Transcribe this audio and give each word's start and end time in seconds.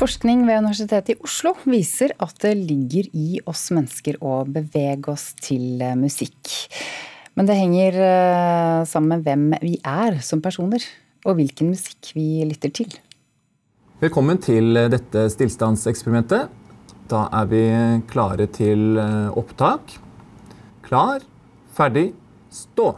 Forskning 0.00 0.46
ved 0.48 0.62
Universitetet 0.62 1.10
i 1.12 1.20
Oslo 1.20 1.50
viser 1.68 2.14
at 2.24 2.38
det 2.40 2.54
ligger 2.56 3.10
i 3.12 3.40
oss 3.44 3.66
mennesker 3.76 4.16
å 4.24 4.46
bevege 4.48 5.12
oss 5.12 5.26
til 5.44 5.82
eh, 5.84 5.92
musikk. 5.92 6.48
Men 7.36 7.50
det 7.50 7.58
henger 7.58 7.98
eh, 8.06 8.78
sammen 8.88 9.18
med 9.18 9.26
hvem 9.26 9.44
vi 9.60 9.74
er 9.84 10.16
som 10.24 10.40
personer, 10.40 10.80
og 11.28 11.36
hvilken 11.36 11.74
musikk 11.74 12.14
vi 12.16 12.40
lytter 12.48 12.72
til. 12.80 12.96
Velkommen 14.00 14.40
til 14.40 14.72
dette 14.88 15.26
stillstandseksperimentet. 15.36 16.48
Da 17.12 17.26
er 17.42 17.52
vi 17.52 17.62
klare 18.08 18.48
til 18.56 18.96
eh, 19.04 19.28
opptak. 19.36 19.98
Klar, 20.88 21.28
ferdig, 21.76 22.14
stå. 22.48 22.94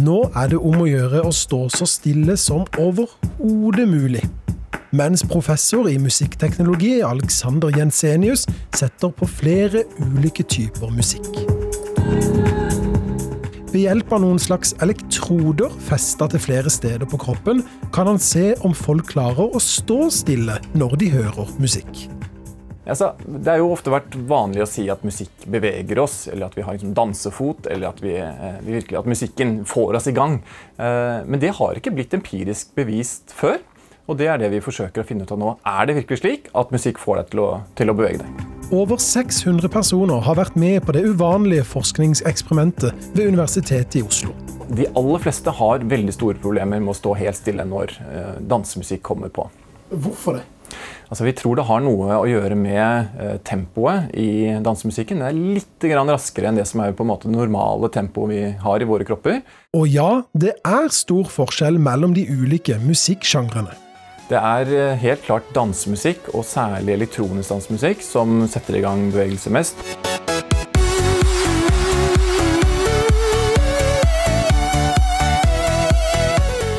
Nå 0.00 0.20
er 0.38 0.48
det 0.48 0.58
om 0.64 0.80
å 0.80 0.86
gjøre 0.88 1.20
å 1.28 1.32
stå 1.34 1.64
så 1.74 1.86
stille 1.88 2.36
som 2.40 2.62
overhodet 2.80 3.88
mulig. 3.90 4.22
Mens 4.96 5.22
professor 5.28 5.90
i 5.90 5.98
musikkteknologi 6.00 7.00
Alexander 7.04 7.74
Jensenius 7.76 8.46
setter 8.74 9.12
på 9.12 9.28
flere 9.28 9.84
ulike 10.00 10.46
typer 10.48 10.94
musikk. 10.94 11.28
Ved 13.70 13.84
hjelp 13.84 14.14
av 14.16 14.24
noen 14.24 14.40
slags 14.42 14.72
elektroder 14.82 15.74
festa 15.90 16.30
til 16.32 16.42
flere 16.42 16.72
steder 16.72 17.06
på 17.10 17.20
kroppen, 17.20 17.60
kan 17.94 18.08
han 18.10 18.18
se 18.18 18.54
om 18.66 18.74
folk 18.74 19.12
klarer 19.12 19.52
å 19.52 19.62
stå 19.62 20.08
stille 20.14 20.56
når 20.72 20.96
de 21.02 21.12
hører 21.12 21.52
musikk. 21.60 22.08
Altså, 22.90 23.12
det 23.22 23.52
har 23.52 23.60
jo 23.60 23.70
ofte 23.70 23.92
vært 23.92 24.16
vanlig 24.28 24.64
å 24.64 24.68
si 24.68 24.88
at 24.90 25.04
musikk 25.06 25.46
beveger 25.50 26.00
oss, 26.02 26.24
eller 26.30 26.48
at 26.48 26.56
vi 26.58 26.64
har 26.66 26.74
liksom 26.76 26.94
dansefot, 26.96 27.68
eller 27.70 27.92
at, 27.92 28.02
vi, 28.02 28.16
eh, 28.18 28.60
vi 28.64 28.78
virkelig, 28.80 28.98
at 28.98 29.10
musikken 29.10 29.60
får 29.68 30.00
oss 30.00 30.08
i 30.10 30.16
gang. 30.16 30.40
Eh, 30.76 31.20
men 31.26 31.42
det 31.42 31.54
har 31.60 31.78
ikke 31.78 31.94
blitt 31.94 32.16
empirisk 32.18 32.74
bevist 32.78 33.34
før. 33.36 33.60
Og 34.10 34.16
det 34.18 34.26
er 34.26 34.40
det 34.42 34.48
vi 34.50 34.62
forsøker 34.64 35.04
å 35.04 35.06
finne 35.06 35.22
ut 35.22 35.30
av 35.30 35.38
nå. 35.38 35.52
Er 35.70 35.86
det 35.86 36.00
virkelig 36.00 36.18
slik 36.18 36.48
at 36.58 36.72
musikk 36.74 36.98
får 36.98 37.20
deg 37.20 37.28
til 37.30 37.42
å, 37.44 37.50
til 37.78 37.92
å 37.92 37.94
bevege 37.94 38.24
deg? 38.24 38.46
Over 38.74 38.98
600 39.02 39.70
personer 39.70 40.22
har 40.26 40.38
vært 40.38 40.56
med 40.58 40.82
på 40.86 40.94
det 40.94 41.04
uvanlige 41.06 41.66
forskningseksperimentet 41.66 43.10
ved 43.14 43.30
Universitetet 43.30 44.00
i 44.00 44.02
Oslo. 44.06 44.34
De 44.70 44.86
aller 44.98 45.22
fleste 45.22 45.54
har 45.54 45.86
veldig 45.90 46.14
store 46.14 46.42
problemer 46.42 46.82
med 46.82 46.92
å 46.92 46.98
stå 46.98 47.14
helt 47.18 47.38
stille 47.38 47.66
når 47.66 47.94
eh, 48.06 48.36
dansemusikk 48.50 49.02
kommer 49.06 49.30
på. 49.34 49.46
Hvorfor 49.90 50.38
det? 50.38 50.44
Altså, 51.10 51.26
vi 51.26 51.34
tror 51.36 51.58
det 51.58 51.66
har 51.68 51.82
noe 51.84 52.20
å 52.20 52.28
gjøre 52.28 52.56
med 52.58 53.20
eh, 53.20 53.36
tempoet 53.46 54.12
i 54.14 54.56
dansemusikken. 54.62 55.22
Det 55.22 55.30
er 55.30 55.42
litt 55.58 55.88
raskere 56.10 56.50
enn 56.50 56.60
det 56.60 56.68
som 56.70 56.82
er 56.84 56.94
på 56.96 57.04
en 57.06 57.12
måte 57.12 57.30
normale 57.30 57.90
tempoet 57.92 58.30
vi 58.30 58.42
har 58.62 58.80
i 58.80 58.88
våre 58.88 59.06
kropper. 59.08 59.42
Og 59.76 59.86
ja, 59.90 60.22
det 60.32 60.56
er 60.66 60.90
stor 60.94 61.30
forskjell 61.30 61.78
mellom 61.82 62.14
de 62.16 62.26
ulike 62.30 62.78
musikksjangrene. 62.82 63.76
Det 64.30 64.38
er 64.38 64.68
eh, 64.70 64.98
helt 65.02 65.24
klart 65.26 65.48
dansemusikk, 65.56 66.28
og 66.38 66.44
særlig 66.46 66.94
elektronisk 66.94 67.50
dansemusikk, 67.50 68.04
som 68.06 68.44
setter 68.46 68.78
i 68.78 68.84
gang 68.84 69.08
bevegelse 69.10 69.50
mest. 69.50 69.82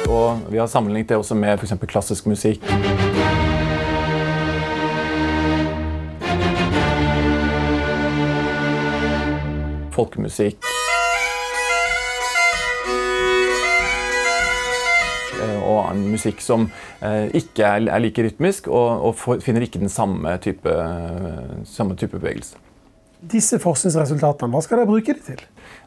Og 0.07 0.39
vi 0.47 0.59
har 0.61 0.71
sammenlignet 0.71 1.11
det 1.11 1.19
også 1.19 1.35
med 1.35 1.59
f.eks. 1.59 1.75
klassisk 1.91 2.31
musikk. 2.31 2.63
Folkemusikk. 10.01 10.71
og 15.61 15.87
annen 15.89 16.11
musikk 16.13 16.41
som 16.43 16.67
eh, 17.01 17.29
ikke 17.37 17.65
er, 17.65 18.01
like 18.01 18.23
rytmisk, 18.25 18.67
og, 18.67 19.05
og 19.07 19.41
finner 19.43 19.65
ikke 19.65 19.81
den 19.81 19.91
samme 19.91 20.35
type, 20.43 20.73
samme 21.69 21.97
type 21.97 22.19
bevegelse. 22.19 22.59
Disse 23.21 23.59
forskningsresultatene, 23.61 24.49
hva 24.49 24.59
skal 24.65 24.79
dere 24.79 24.89
bruke 24.89 25.13
de 25.13 25.21
til? 25.21 25.41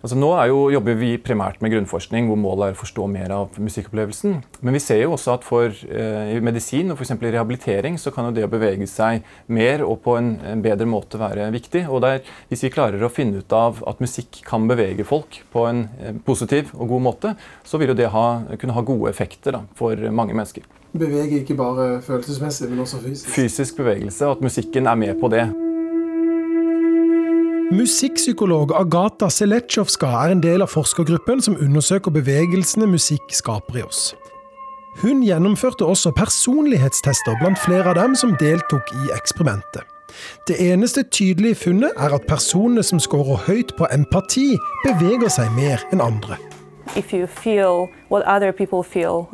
Altså, 0.04 0.14
nå 0.14 0.28
jo, 0.46 0.58
jobber 0.70 0.94
vi 1.00 1.08
primært 1.18 1.58
med 1.64 1.72
grunnforskning, 1.72 2.28
hvor 2.30 2.38
målet 2.38 2.68
er 2.68 2.76
å 2.76 2.78
forstå 2.78 3.06
mer 3.10 3.32
av 3.34 3.56
musikkopplevelsen. 3.58 4.36
Men 4.62 4.76
vi 4.76 4.82
ser 4.84 5.00
jo 5.02 5.16
også 5.16 5.32
at 5.34 5.46
for 5.46 5.66
eh, 5.66 6.34
i 6.36 6.42
medisin 6.44 6.92
og 6.92 7.00
f.eks. 7.00 7.16
rehabilitering 7.24 7.98
så 7.98 8.12
kan 8.14 8.28
jo 8.28 8.36
det 8.36 8.44
å 8.46 8.52
bevege 8.52 8.86
seg 8.90 9.26
mer 9.50 9.82
og 9.82 9.98
på 10.04 10.14
en, 10.20 10.34
en 10.46 10.62
bedre 10.62 10.86
måte 10.86 11.18
være 11.18 11.48
viktig. 11.56 11.86
Og 11.88 12.04
der, 12.06 12.22
hvis 12.52 12.62
vi 12.68 12.72
klarer 12.76 13.02
å 13.02 13.10
finne 13.10 13.42
ut 13.42 13.56
av 13.56 13.82
at 13.88 14.04
musikk 14.04 14.44
kan 14.46 14.70
bevege 14.70 15.08
folk 15.08 15.40
på 15.50 15.66
en 15.72 15.86
eh, 15.98 16.14
positiv 16.28 16.70
og 16.76 16.94
god 16.94 17.06
måte, 17.10 17.34
så 17.66 17.82
vil 17.82 17.96
jo 17.96 17.98
det 17.98 18.12
ha, 18.14 18.28
kunne 18.60 18.78
ha 18.78 18.86
gode 18.86 19.10
effekter 19.10 19.58
da, 19.58 19.64
for 19.74 19.98
mange 20.14 20.38
mennesker. 20.38 20.70
Bevege 20.94 21.40
ikke 21.42 21.58
bare 21.58 21.98
følelsesmessig, 22.06 22.70
men 22.70 22.86
også 22.86 23.02
fysisk? 23.02 23.34
Fysisk 23.34 23.82
bevegelse, 23.82 24.28
og 24.28 24.36
at 24.36 24.50
musikken 24.52 24.86
er 24.86 25.00
med 25.00 25.18
på 25.18 25.32
det. 25.34 25.48
Musikkpsykolog 27.72 28.72
Agata 28.76 29.30
Seletsjovska 29.30 30.06
er 30.06 30.34
en 30.34 30.42
del 30.42 30.60
av 30.60 30.68
forskergruppen 30.68 31.40
som 31.40 31.56
undersøker 31.56 32.12
bevegelsene 32.12 32.84
musikk 32.90 33.32
skaper 33.32 33.78
i 33.80 33.84
oss. 33.86 34.02
Hun 35.00 35.22
gjennomførte 35.24 35.86
også 35.88 36.12
personlighetstester 36.12 37.38
blant 37.40 37.58
flere 37.58 37.88
av 37.94 37.96
dem 37.96 38.16
som 38.20 38.34
deltok 38.40 38.92
i 38.92 39.08
eksperimentet. 39.16 39.82
Det 40.48 40.60
eneste 40.60 41.06
tydelige 41.08 41.54
funnet 41.54 41.96
er 41.96 42.12
at 42.14 42.28
personene 42.28 42.84
som 42.84 43.00
scorer 43.00 43.40
høyt 43.48 43.72
på 43.78 43.88
empati, 43.96 44.58
beveger 44.84 45.32
seg 45.32 45.48
mer 45.56 45.80
enn 45.90 46.04
andre. 46.04 46.36
If 46.94 47.16
you 47.16 47.26
feel 47.26 47.88
what 48.12 48.22
other 48.28 48.52
people 48.52 48.84
feel 48.84 49.24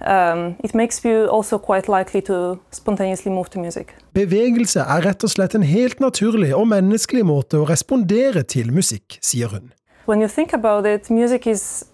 Um, 0.00 0.56
it 0.62 0.74
makes 0.74 1.04
you 1.04 1.26
also 1.26 1.58
quite 1.58 1.88
likely 1.88 2.20
to 2.22 2.58
spontaneously 2.70 3.32
move 3.32 3.48
to 3.50 3.60
music. 3.60 3.94
Bevegelse 4.12 4.80
er 4.80 5.06
rett 5.06 5.24
og 5.24 5.30
slett 5.30 5.54
en 5.54 5.64
helt 5.64 6.00
naturlig 6.00 6.52
og 6.54 6.68
menneskelig 6.68 7.24
måte 7.24 7.62
å 7.62 7.64
respondere 7.68 8.42
til 8.44 8.72
musikk, 8.72 9.18
sier 9.24 9.48
hun. 9.48 9.72
When 10.06 10.20
you 10.20 10.28
think 10.28 10.52
about 10.52 10.86
it, 10.86 11.10
music 11.10 11.46
is 11.46 11.84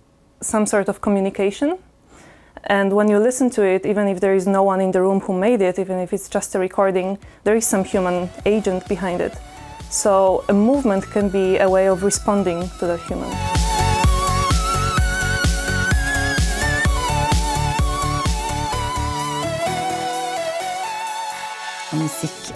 some 0.42 0.66
sort 0.66 0.88
of 0.88 1.00
communication. 1.00 1.78
And 2.64 2.92
when 2.92 3.08
you 3.08 3.18
listen 3.18 3.50
to 3.50 3.62
it, 3.62 3.86
even 3.86 4.08
if 4.08 4.20
there 4.20 4.34
is 4.34 4.46
no 4.46 4.62
one 4.62 4.80
in 4.80 4.92
the 4.92 5.00
room 5.00 5.20
who 5.20 5.32
made 5.32 5.62
it, 5.62 5.78
even 5.78 5.98
if 5.98 6.12
it's 6.12 6.28
just 6.28 6.54
a 6.54 6.58
recording, 6.58 7.18
there 7.44 7.56
is 7.56 7.66
some 7.66 7.84
human 7.84 8.28
agent 8.44 8.86
behind 8.88 9.20
it. 9.20 9.32
So 9.90 10.44
a 10.48 10.52
movement 10.52 11.04
can 11.10 11.28
be 11.28 11.58
a 11.58 11.68
way 11.68 11.88
of 11.88 12.02
responding 12.02 12.68
to 12.78 12.86
the 12.86 12.96
human. 13.08 13.30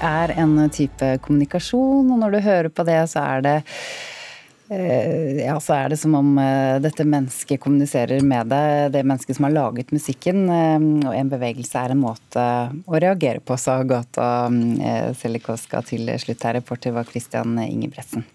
Er 0.04 0.34
en 0.36 0.58
type 0.72 1.16
kommunikasjon, 1.24 2.10
og 2.12 2.20
når 2.20 2.36
du 2.36 2.44
hører 2.44 2.68
på 2.72 2.84
det, 2.86 2.98
så 3.10 3.22
er 3.22 3.42
det 3.44 3.54
eh, 4.70 5.42
ja, 5.44 5.56
så 5.62 5.76
er 5.76 5.92
det 5.92 5.98
som 6.00 6.14
om 6.18 6.36
eh, 6.42 6.76
dette 6.84 7.06
mennesket 7.06 7.62
kommuniserer 7.62 8.24
med 8.26 8.50
deg, 8.52 8.92
det 8.94 9.04
mennesket 9.06 9.38
som 9.38 9.48
har 9.48 9.56
laget 9.56 9.92
musikken. 9.94 10.46
Eh, 10.50 10.86
og 11.06 11.12
en 11.16 11.32
bevegelse 11.32 11.82
er 11.82 11.94
en 11.94 12.02
måte 12.04 12.46
å 12.84 13.02
reagere 13.02 13.42
på, 13.44 13.58
sa 13.60 13.80
Gata 13.86 14.48
Selikoska 15.18 15.84
til 15.86 16.10
slutt 16.22 16.48
her. 16.48 16.60
Reporter 16.60 16.96
var 16.96 17.08
Christian 17.10 17.58
Ingebretsen. 17.66 18.26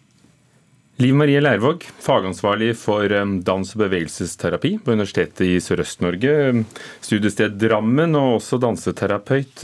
Liv 1.02 1.16
Marie 1.18 1.40
Leirvåg, 1.42 1.88
fagansvarlig 2.04 2.76
for 2.78 3.10
dans- 3.42 3.72
og 3.74 3.80
bevegelsesterapi 3.82 4.76
på 4.86 4.94
Universitetet 4.94 5.48
i 5.48 5.56
Sørøst-Norge, 5.64 6.62
studiested 7.02 7.56
Drammen 7.58 8.14
og 8.20 8.36
også 8.36 8.60
danseterapeut. 8.62 9.64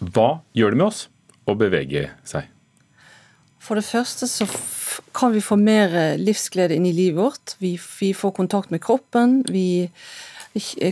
Hva 0.00 0.40
gjør 0.56 0.72
det 0.72 0.80
med 0.80 0.88
oss 0.88 1.04
å 1.44 1.54
bevege 1.60 2.08
seg? 2.24 2.48
For 3.60 3.76
det 3.76 3.84
første 3.84 4.26
så 4.26 4.46
kan 5.14 5.34
vi 5.34 5.42
få 5.44 5.58
mer 5.60 5.92
eh, 5.94 6.18
livsglede 6.18 6.74
inn 6.74 6.88
i 6.88 6.94
livet 6.96 7.20
vårt. 7.20 7.54
Vi, 7.60 7.74
vi 8.00 8.12
får 8.16 8.32
kontakt 8.38 8.72
med 8.72 8.80
kroppen. 8.82 9.42
Vi, 9.52 9.90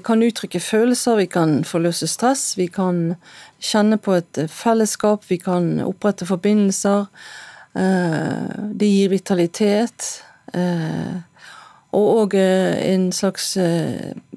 kan 0.04 0.22
uttrykke 0.22 0.60
følelser, 0.60 1.16
vi 1.18 1.26
kan 1.32 1.62
forløse 1.66 2.06
stress. 2.06 2.52
Vi 2.58 2.68
kan 2.70 3.16
kjenne 3.58 3.96
på 3.98 4.18
et 4.18 4.38
eh, 4.38 4.50
fellesskap, 4.52 5.24
vi 5.30 5.40
kan 5.40 5.78
opprette 5.86 6.28
forbindelser. 6.28 7.08
Eh, 7.72 8.58
det 8.76 8.92
gir 8.92 9.14
vitalitet. 9.16 10.12
Og 11.92 12.06
òg 12.22 12.34
en 12.40 13.10
slags 13.12 13.50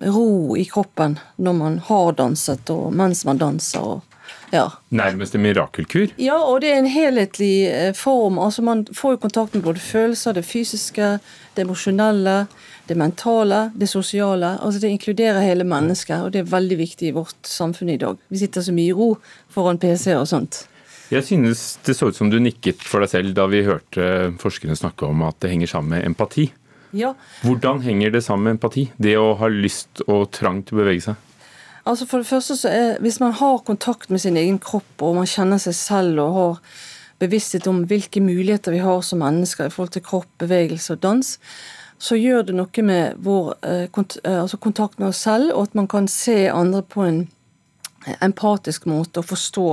ro 0.03 0.56
i 0.59 0.65
kroppen 0.67 1.15
når 1.39 1.56
man 1.56 1.77
har 1.88 2.12
danset 2.19 2.67
og 2.74 2.91
mens 2.95 3.24
man 3.27 3.39
danser. 3.39 3.79
og 3.79 4.10
ja. 4.51 4.65
Nærmest 4.92 5.36
en 5.36 5.44
mirakelkur? 5.45 6.12
Ja, 6.19 6.38
og 6.44 6.62
det 6.62 6.74
er 6.74 6.81
en 6.81 6.89
helhetlig 6.92 7.53
eh, 7.71 7.94
form. 7.95 8.39
Altså 8.39 8.62
Man 8.62 8.83
får 8.95 9.15
jo 9.15 9.21
kontakt 9.24 9.56
med 9.56 9.63
både 9.63 9.80
følelser, 9.80 10.36
det 10.36 10.45
fysiske, 10.45 11.13
det 11.56 11.63
emosjonelle, 11.63 12.45
det 12.88 12.98
mentale, 13.00 13.71
det 13.75 13.89
sosiale. 13.89 14.57
Altså 14.59 14.81
Det 14.83 14.92
inkluderer 14.92 15.42
hele 15.42 15.63
mennesket, 15.63 16.19
og 16.19 16.33
det 16.33 16.44
er 16.44 16.51
veldig 16.51 16.77
viktig 16.77 17.07
i 17.07 17.15
vårt 17.15 17.48
samfunn 17.48 17.94
i 17.95 17.98
dag. 18.01 18.19
Vi 18.30 18.44
sitter 18.44 18.62
så 18.62 18.75
mye 18.75 18.92
i 18.92 18.98
ro 18.98 19.13
foran 19.50 19.80
PC 19.80 20.12
og 20.18 20.27
sånt. 20.27 20.65
Jeg 21.12 21.27
synes 21.27 21.80
det 21.83 21.95
så 21.98 22.07
ut 22.07 22.15
som 22.15 22.30
du 22.31 22.39
nikket 22.39 22.83
for 22.88 23.03
deg 23.03 23.12
selv 23.12 23.33
da 23.36 23.48
vi 23.51 23.65
hørte 23.68 24.31
forskerne 24.39 24.77
snakke 24.80 25.07
om 25.07 25.25
at 25.27 25.42
det 25.44 25.51
henger 25.51 25.68
sammen 25.68 25.98
med 25.98 26.06
empati. 26.07 26.51
Ja. 26.95 27.13
Hvordan 27.44 27.81
henger 27.83 28.12
det 28.12 28.24
sammen 28.24 28.48
med 28.48 28.59
empati? 28.59 28.89
Det 29.00 29.18
å 29.19 29.33
ha 29.39 29.48
lyst 29.51 30.03
og 30.07 30.30
trang 30.36 30.62
til 30.63 30.77
å 30.77 30.83
bevege 30.83 31.03
seg? 31.07 31.30
Altså 31.85 32.05
for 32.05 32.21
det 32.21 32.29
første 32.29 32.55
så 32.55 32.69
er, 32.69 32.99
Hvis 32.99 33.19
man 33.19 33.33
har 33.33 33.57
kontakt 33.65 34.09
med 34.09 34.19
sin 34.19 34.37
egen 34.37 34.59
kropp, 34.59 35.01
og 35.01 35.15
man 35.15 35.27
kjenner 35.27 35.57
seg 35.57 35.75
selv 35.75 36.19
og 36.19 36.33
har 36.33 36.59
bevissthet 37.19 37.67
om 37.67 37.83
hvilke 37.85 38.21
muligheter 38.21 38.71
vi 38.71 38.81
har 38.81 39.01
som 39.01 39.21
mennesker 39.21 39.65
i 39.65 39.73
forhold 39.73 39.93
til 39.93 40.03
kropp, 40.05 40.29
bevegelse 40.41 40.93
og 40.93 41.03
dans, 41.03 41.39
så 42.01 42.17
gjør 42.17 42.47
det 42.47 42.55
noe 42.57 42.83
med 42.85 43.19
vår 43.21 43.51
eh, 43.61 43.83
eh, 43.85 44.39
altså 44.41 44.57
kontakt 44.57 44.99
med 44.99 45.11
oss 45.11 45.21
selv, 45.21 45.53
og 45.53 45.69
at 45.69 45.75
man 45.77 45.87
kan 45.87 46.07
se 46.09 46.49
andre 46.49 46.81
på 46.81 47.05
en 47.05 47.21
empatisk 48.25 48.87
måte 48.89 49.21
og 49.21 49.29
forstå 49.29 49.67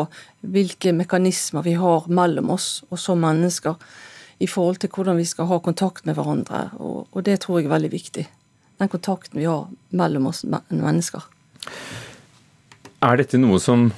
hvilke 0.53 0.93
mekanismer 0.93 1.65
vi 1.65 1.73
har 1.81 2.05
mellom 2.13 2.51
oss 2.53 2.83
og 2.91 3.01
som 3.01 3.25
mennesker 3.25 3.81
i 4.39 4.47
forhold 4.47 4.83
til 4.83 4.93
hvordan 4.93 5.17
vi 5.17 5.25
skal 5.25 5.49
ha 5.49 5.59
kontakt 5.65 6.05
med 6.07 6.19
hverandre. 6.19 6.69
Og, 6.77 7.09
og 7.11 7.25
det 7.25 7.41
tror 7.41 7.59
jeg 7.59 7.71
er 7.71 7.75
veldig 7.75 7.93
viktig. 7.93 8.27
Den 8.79 8.93
kontakten 8.93 9.41
vi 9.41 9.49
har 9.49 9.67
mellom 9.91 10.29
oss 10.31 10.45
mennesker. 10.45 11.25
Er 13.05 13.21
dette 13.21 13.39
noe 13.39 13.61
som 13.63 13.89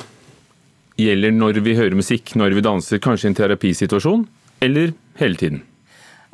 gjelder 1.01 1.33
når 1.33 1.63
vi 1.65 1.77
hører 1.79 1.97
musikk, 1.97 2.35
når 2.37 2.59
vi 2.59 2.65
danser, 2.67 3.01
kanskje 3.03 3.29
i 3.29 3.33
en 3.33 3.39
terapisituasjon, 3.39 4.27
eller 4.65 4.95
hele 5.21 5.41
tiden? 5.41 5.63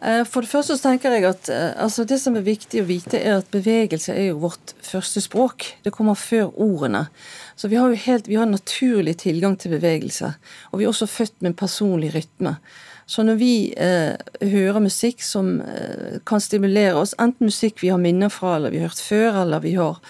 Eh, 0.03 0.25
for 0.29 0.45
det 0.45 0.51
første 0.51 0.77
så 0.77 0.91
tenker 0.91 1.15
jeg 1.15 1.25
at 1.25 1.49
eh, 1.49 1.71
altså 1.81 2.05
Det 2.05 2.19
som 2.21 2.35
er 2.37 2.45
viktig 2.45 2.83
å 2.83 2.89
vite, 2.89 3.17
er 3.17 3.39
at 3.39 3.53
bevegelse 3.55 4.13
er 4.13 4.29
jo 4.31 4.43
vårt 4.43 4.75
første 4.85 5.23
språk. 5.25 5.71
Det 5.87 5.95
kommer 5.95 6.19
før 6.19 6.51
ordene. 6.53 7.07
Så 7.57 7.71
vi 7.73 7.79
har 7.81 7.89
jo 7.93 8.03
helt, 8.09 8.29
vi 8.29 8.37
har 8.37 8.51
naturlig 8.51 9.17
tilgang 9.23 9.57
til 9.57 9.73
bevegelse. 9.79 10.35
Og 10.73 10.81
vi 10.81 10.85
er 10.85 10.93
også 10.93 11.09
født 11.09 11.39
med 11.41 11.55
en 11.55 11.61
personlig 11.63 12.13
rytme. 12.17 12.59
Så 13.07 13.23
når 13.23 13.39
vi 13.39 13.53
eh, 13.79 14.19
hører 14.43 14.83
musikk 14.83 15.23
som 15.23 15.61
eh, 15.63 16.19
kan 16.27 16.43
stimulere 16.43 16.99
oss, 16.99 17.15
enten 17.23 17.49
musikk 17.49 17.79
vi 17.85 17.93
har 17.95 18.03
minner 18.03 18.33
fra, 18.35 18.57
eller 18.57 18.75
vi 18.75 18.83
har 18.83 18.91
hørt 18.91 19.05
før, 19.07 19.45
eller 19.45 19.63
vi 19.63 19.77
har 19.79 20.01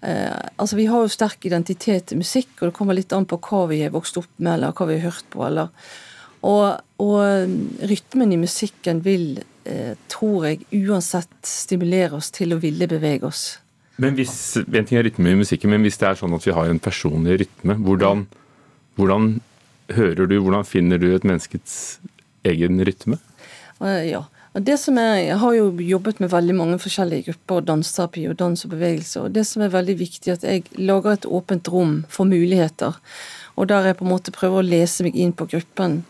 Altså, 0.00 0.78
vi 0.78 0.86
har 0.88 1.02
jo 1.04 1.12
sterk 1.12 1.44
identitet 1.44 2.06
til 2.08 2.20
musikk, 2.22 2.54
og 2.58 2.70
det 2.70 2.76
kommer 2.76 2.96
litt 2.96 3.12
an 3.12 3.26
på 3.28 3.36
hva 3.44 3.66
vi 3.68 3.82
har 3.82 3.92
vokst 3.92 4.16
opp 4.16 4.30
med, 4.38 4.54
eller 4.54 4.72
hva 4.72 4.86
vi 4.88 4.96
har 4.96 5.10
hørt 5.10 5.26
på, 5.28 5.42
eller 5.44 5.68
og, 6.46 6.80
og 7.04 7.84
rytmen 7.88 8.32
i 8.32 8.38
musikken 8.40 9.02
vil, 9.04 9.42
eh, 9.68 9.92
tror 10.08 10.46
jeg, 10.48 10.62
uansett 10.72 11.32
stimulere 11.46 12.16
oss 12.16 12.30
til 12.32 12.54
å 12.56 12.60
ville 12.62 12.88
bevege 12.88 13.28
oss. 13.28 13.58
Men 14.00 14.16
hvis, 14.16 14.56
En 14.56 14.86
ting 14.88 14.96
er 14.96 15.04
rytme 15.04 15.34
i 15.34 15.36
musikken, 15.36 15.70
men 15.70 15.84
hvis 15.84 16.00
det 16.00 16.08
er 16.08 16.20
sånn 16.22 16.34
at 16.34 16.46
vi 16.46 16.56
har 16.56 16.70
en 16.70 16.80
personlig 16.80 17.42
rytme, 17.42 17.76
hvordan, 17.84 18.24
hvordan 18.96 19.34
hører 19.92 20.30
du, 20.30 20.38
hvordan 20.40 20.64
finner 20.64 21.00
du 21.02 21.10
et 21.12 21.26
menneskets 21.28 22.00
egen 22.48 22.80
rytme? 22.80 23.20
Ja, 23.80 24.24
det 24.54 24.78
som 24.78 24.98
er, 24.98 25.14
Jeg 25.14 25.38
har 25.38 25.52
jo 25.54 25.70
jobbet 25.78 26.20
med 26.20 26.30
veldig 26.30 26.54
mange 26.54 26.78
forskjellige 26.78 27.22
grupper, 27.30 27.60
danseterapi 27.60 28.28
og 28.28 28.38
dans 28.38 28.64
og 28.64 28.70
bevegelse. 28.70 29.20
og 29.20 29.32
Det 29.32 29.46
som 29.46 29.62
er 29.62 29.68
veldig 29.68 29.98
viktig, 29.98 30.28
er 30.28 30.32
at 30.32 30.42
jeg 30.42 30.64
lager 30.74 31.12
et 31.12 31.26
åpent 31.26 31.68
rom 31.68 32.04
for 32.08 32.24
muligheter. 32.24 32.98
Og 33.56 33.68
der 33.68 33.84
jeg 33.84 33.96
på 33.96 34.04
en 34.04 34.10
måte 34.10 34.32
prøver 34.32 34.58
å 34.58 34.66
lese 34.66 35.04
meg 35.04 35.14
inn 35.14 35.32
på 35.32 35.46
gruppen. 35.46 36.04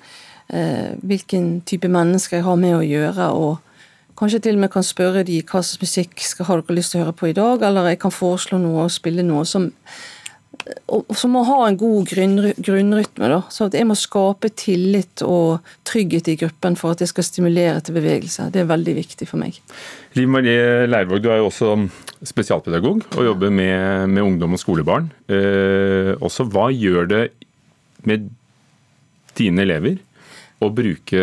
Eh, 0.48 0.96
hvilken 1.02 1.60
type 1.66 1.88
mennesker 1.88 2.36
jeg 2.36 2.44
har 2.44 2.56
med 2.56 2.76
å 2.76 2.86
gjøre. 2.86 3.28
og 3.30 3.58
Kanskje 4.16 4.38
til 4.38 4.54
og 4.54 4.60
med 4.60 4.70
kan 4.70 4.82
spørre 4.82 5.22
de 5.22 5.42
hva 5.42 5.62
slags 5.62 5.80
musikk 5.80 6.20
skal 6.20 6.46
har 6.46 6.62
dere 6.62 6.76
lyst 6.76 6.92
til 6.92 7.00
å 7.00 7.04
høre 7.04 7.16
på 7.16 7.28
i 7.28 7.36
dag, 7.36 7.62
eller 7.62 7.88
jeg 7.88 8.00
kan 8.00 8.10
foreslå 8.10 8.58
noe 8.58 8.84
og 8.84 8.90
spille 8.90 9.22
noe 9.22 9.44
som 9.44 9.70
som 11.16 11.32
må 11.34 11.42
ha 11.48 11.58
en 11.66 11.78
god 11.80 12.08
grunn, 12.10 12.36
grunnrytme. 12.58 13.28
da, 13.32 13.40
så 13.52 13.68
Jeg 13.72 13.86
må 13.88 13.96
skape 13.98 14.50
tillit 14.54 15.22
og 15.26 15.64
trygghet 15.88 16.28
i 16.28 16.36
gruppen 16.40 16.76
for 16.76 16.94
at 16.94 17.00
jeg 17.00 17.12
skal 17.12 17.26
stimulere 17.26 17.80
til 17.80 17.96
bevegelse. 17.96 18.50
Det 18.52 18.62
er 18.62 18.70
veldig 18.70 18.94
viktig 18.98 19.28
for 19.28 19.40
meg. 19.40 19.60
Liv 20.18 20.28
Marie 20.28 20.86
Leirvåg, 20.86 21.22
du 21.22 21.30
er 21.30 21.40
jo 21.40 21.48
også 21.48 21.74
spesialpedagog 22.26 23.06
og 23.16 23.24
jobber 23.24 23.50
med, 23.50 24.08
med 24.10 24.22
ungdom 24.22 24.56
og 24.56 24.62
skolebarn. 24.62 25.10
Eh, 25.30 26.12
også, 26.20 26.44
hva 26.50 26.68
gjør 26.74 27.10
det 27.10 27.24
med 28.08 28.30
dine 29.38 29.64
elever 29.64 30.00
å 30.60 30.68
bruke 30.74 31.20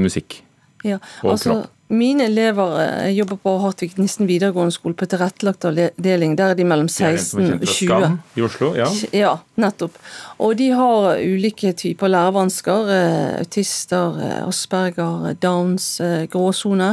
musikk 0.00 0.40
ja, 0.82 0.98
og 1.22 1.36
altså, 1.36 1.52
kropp? 1.52 1.76
Mine 1.90 2.24
elever 2.24 2.80
eh, 2.80 3.10
jobber 3.10 3.36
på 3.36 3.52
Hartvig 3.58 3.96
Nissen 3.98 4.28
videregående 4.28 4.70
skole 4.70 4.94
på 4.94 5.08
tilrettelagt 5.10 5.64
avdeling. 5.66 6.36
Der 6.38 6.52
er 6.52 6.58
de 6.58 6.62
mellom 6.62 6.86
16 6.86 7.56
og 7.56 7.64
20. 7.66 8.12
I 8.38 8.44
Oslo, 8.46 8.68
ja. 8.78 8.86
ja, 9.10 9.32
nettopp. 9.58 9.98
Og 10.38 10.54
de 10.60 10.68
har 10.78 11.18
ulike 11.18 11.72
typer 11.74 12.12
lærevansker. 12.14 12.92
Eh, 12.94 13.32
autister, 13.40 14.22
eh, 14.22 14.38
Asperger, 14.44 15.34
Downs, 15.42 15.96
gråsone. 16.30 16.92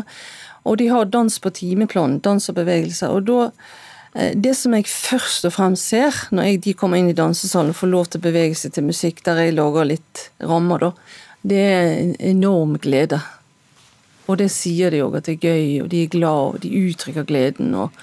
Og 0.65 0.81
de 0.81 0.89
har 0.89 1.05
dans 1.13 1.39
på 1.39 1.53
timeplan, 1.53 2.17
dans 2.25 2.49
og 2.49 2.57
bevegelse. 2.57 3.13
Og 3.13 3.29
da 3.29 3.51
det 4.33 4.55
som 4.57 4.73
jeg 4.73 4.87
først 4.89 5.45
og 5.45 5.51
fremst 5.53 5.91
ser 5.91 6.15
når 6.33 6.47
jeg, 6.47 6.61
de 6.63 6.73
kommer 6.73 6.97
inn 6.97 7.11
i 7.11 7.13
dansesalen 7.13 7.69
og 7.69 7.77
får 7.77 7.91
lov 7.91 8.07
til 8.09 8.17
å 8.17 8.23
bevege 8.23 8.57
seg 8.57 8.73
til 8.73 8.87
musikk 8.87 9.21
der 9.27 9.43
jeg 9.43 9.53
lager 9.53 9.85
litt 9.85 10.29
rammer, 10.41 10.81
da, 10.81 10.89
det 11.45 11.59
er 11.61 11.91
en 11.99 12.15
enorm 12.33 12.79
glede. 12.81 13.19
Og 14.27 14.39
det 14.41 14.49
sier 14.51 14.91
de 14.91 15.03
òg, 15.05 15.19
at 15.19 15.27
det 15.27 15.37
er 15.37 15.51
gøy, 15.51 15.67
og 15.83 15.91
de 15.91 16.03
er 16.03 16.11
glad, 16.11 16.55
og 16.55 16.63
de 16.63 16.71
uttrykker 16.89 17.27
gleden. 17.27 17.75
Og, 17.79 17.93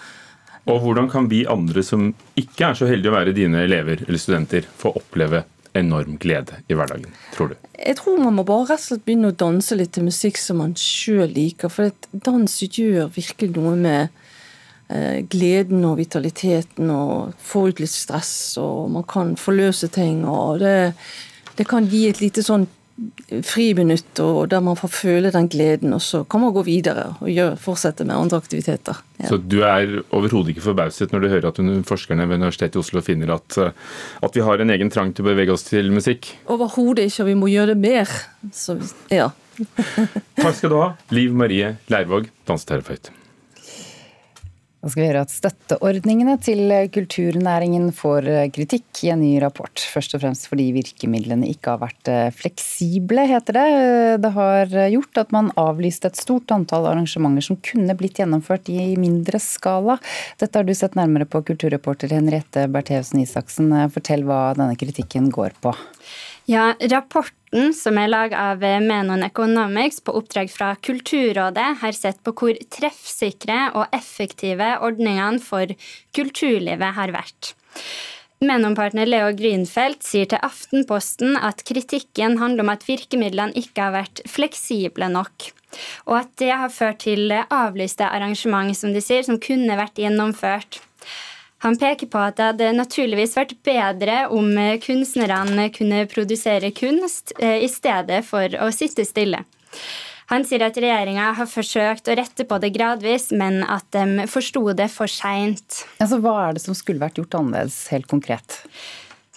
og 0.65 0.81
hvordan 0.81 1.11
kan 1.12 1.29
vi 1.31 1.44
andre 1.50 1.85
som 1.85 2.12
ikke 2.41 2.71
er 2.71 2.79
så 2.79 2.88
heldige 2.88 3.12
å 3.12 3.19
være 3.19 3.37
dine 3.37 3.65
elever 3.67 4.06
eller 4.06 4.21
studenter, 4.21 4.69
få 4.81 4.94
oppleve 4.97 5.44
enorm 5.75 6.17
glede 6.23 6.61
i 6.71 6.76
hverdagen, 6.79 7.12
tror 7.35 7.53
du? 7.53 7.56
Jeg 7.75 7.99
tror 7.99 8.21
man 8.23 8.37
må 8.38 8.44
bare 8.47 8.69
rett 8.71 8.82
og 8.82 8.87
slett 8.87 9.05
begynne 9.06 9.32
å 9.32 9.38
danse 9.44 9.76
litt 9.76 9.93
til 9.97 10.06
musikk 10.06 10.38
som 10.41 10.62
man 10.62 10.76
sjøl 10.79 11.26
liker. 11.35 11.73
For 11.73 11.91
dans 12.12 12.55
gjør 12.65 13.11
virkelig 13.15 13.56
noe 13.56 13.75
med 13.77 14.15
eh, 14.88 15.20
gleden 15.31 15.85
og 15.88 15.99
vitaliteten 15.99 16.93
og 16.94 17.35
få 17.43 17.69
ut 17.69 17.82
litt 17.82 17.93
stress, 17.93 18.55
og 18.62 18.94
man 18.94 19.06
kan 19.11 19.35
forløse 19.41 19.91
ting. 19.93 20.23
og 20.25 20.62
det, 20.62 20.94
det 21.59 21.69
kan 21.69 21.91
gi 21.91 22.06
et 22.09 22.23
lite 22.23 22.47
sånn 22.47 22.69
friminutt 23.43 24.20
og 24.23 24.50
der 24.52 24.62
man 24.62 24.79
får 24.79 24.93
føle 24.94 25.32
den 25.35 25.49
gleden, 25.50 25.94
og 25.96 26.02
så 26.02 26.23
kan 26.31 26.44
man 26.44 26.52
gå 26.55 26.62
videre 26.67 27.08
og 27.19 27.31
gjør, 27.31 27.56
fortsette 27.61 28.06
med 28.06 28.14
andre 28.14 28.38
aktiviteter. 28.38 29.00
Ja. 29.19 29.31
Så 29.32 29.38
du 29.38 29.61
er 29.67 29.96
overhodet 30.14 30.55
ikke 30.55 30.67
forbauset 30.69 31.14
når 31.14 31.25
du 31.25 31.29
hører 31.32 31.49
at 31.50 31.58
forskerne 31.88 32.29
ved 32.29 32.38
Universitetet 32.43 32.79
i 32.79 32.82
Oslo 32.85 33.02
finner 33.05 33.35
at, 33.35 33.58
eh, 33.58 33.75
at, 34.23 34.37
vi 34.37 34.46
har 34.46 34.62
en 34.62 34.75
egen 34.76 34.93
trang 34.94 35.11
til 35.14 35.26
å 35.26 35.32
bevege 35.32 35.55
oss 35.55 35.67
til 35.67 35.91
musikk? 35.94 36.31
Overhodet 36.46 37.08
ikke, 37.11 37.25
og 37.26 37.32
vi 37.32 37.37
må 37.43 37.50
gjøre 37.50 37.75
det 37.75 37.81
mer. 37.82 38.14
Så, 38.55 38.79
ja. 39.11 39.32
Takk 40.38 40.56
skal 40.58 40.70
du 40.70 40.79
ha, 40.79 40.94
Liv 41.14 41.35
Marie 41.35 41.76
Leirvåg, 41.91 42.31
danseterapeut. 42.46 43.11
Da 44.84 44.90
skal 44.92 45.00
vi 45.00 45.06
høre 45.08 45.22
at 45.25 45.32
støtteordningene 45.32 46.34
til 46.44 46.69
kulturnæringen 46.92 47.86
får 47.96 48.26
kritikk 48.53 48.98
i 49.06 49.14
en 49.14 49.22
ny 49.24 49.38
rapport. 49.41 49.81
Først 49.81 50.12
og 50.12 50.20
fremst 50.20 50.44
fordi 50.50 50.67
virkemidlene 50.76 51.48
ikke 51.48 51.72
har 51.72 51.81
vært 51.81 52.10
eh, 52.12 52.26
fleksible, 52.36 53.24
heter 53.31 53.56
det. 53.56 53.64
Det 54.20 54.32
har 54.34 54.76
gjort 54.93 55.22
at 55.22 55.32
man 55.32 55.48
avlyste 55.56 56.10
et 56.12 56.20
stort 56.20 56.53
antall 56.53 56.91
arrangementer 56.91 57.46
som 57.48 57.56
kunne 57.64 57.96
blitt 57.96 58.20
gjennomført 58.20 58.69
i 58.69 58.91
mindre 59.00 59.41
skala. 59.41 59.96
Dette 60.43 60.60
har 60.60 60.69
du 60.69 60.74
sett 60.76 61.00
nærmere 61.00 61.24
på, 61.32 61.41
kulturreporter 61.48 62.12
Henriette 62.12 62.67
Bertheussen 62.69 63.24
Isaksen. 63.24 63.72
Fortell 63.94 64.29
hva 64.29 64.50
denne 64.58 64.76
kritikken 64.76 65.32
går 65.32 65.56
på. 65.64 65.72
Ja, 66.44 66.74
Rapporten 67.55 67.75
som 67.75 67.99
er 67.99 68.08
laget 68.11 68.34
av 68.34 68.58
Menon 68.82 69.23
Economics 69.23 70.01
på 70.03 70.11
oppdrag 70.19 70.51
fra 70.51 70.75
Kulturrådet, 70.75 71.79
har 71.79 71.93
sett 71.94 72.19
på 72.27 72.32
hvor 72.34 72.56
treffsikre 72.67 73.70
og 73.79 73.87
effektive 73.94 74.73
ordningene 74.82 75.39
for 75.39 75.70
kulturlivet 76.17 76.96
har 76.96 77.13
vært. 77.15 77.55
Menon-partner 78.43 79.06
Leo 79.06 79.31
Grünfeldt 79.39 80.03
sier 80.03 80.27
til 80.27 80.43
Aftenposten 80.43 81.39
at 81.39 81.63
kritikken 81.63 82.41
handler 82.43 82.67
om 82.67 82.73
at 82.75 82.89
virkemidlene 82.89 83.55
ikke 83.55 83.87
har 83.87 83.94
vært 84.01 84.25
fleksible 84.27 85.06
nok. 85.15 85.53
Og 86.11 86.19
at 86.25 86.34
det 86.43 86.51
har 86.51 86.75
ført 86.75 87.05
til 87.06 87.31
avlyste 87.31 88.03
arrangement 88.03 88.75
som 88.75 88.91
de 88.91 88.99
sier, 88.99 89.23
som 89.23 89.39
kunne 89.39 89.79
vært 89.79 90.03
gjennomført. 90.03 90.82
Han 91.65 91.79
peker 91.81 92.11
på 92.13 92.21
at 92.21 92.37
det 92.37 92.49
hadde 92.51 92.73
naturligvis 92.77 93.37
vært 93.39 93.55
bedre 93.65 94.25
om 94.33 94.51
kunstnerne 94.85 95.71
kunne 95.73 96.05
produsere 96.13 96.75
kunst 96.77 97.33
eh, 97.41 97.63
i 97.65 97.71
stedet 97.73 98.21
for 98.29 98.53
å 98.61 98.69
sitte 98.75 99.06
stille. 99.09 99.41
Han 100.33 100.44
sier 100.49 100.65
at 100.65 100.79
regjeringa 100.81 101.33
har 101.37 101.49
forsøkt 101.49 102.09
å 102.09 102.17
rette 102.17 102.47
på 102.49 102.59
det 102.61 102.73
gradvis, 102.75 103.29
men 103.37 103.61
at 103.69 103.85
de 103.93 104.25
forsto 104.31 104.63
det 104.77 104.89
for 104.93 105.11
seint. 105.11 105.85
Altså, 106.01 106.21
hva 106.25 106.37
er 106.47 106.56
det 106.56 106.65
som 106.65 106.77
skulle 106.77 107.03
vært 107.03 107.21
gjort 107.21 107.37
annerledes, 107.41 107.83
helt 107.93 108.09
konkret? 108.11 108.63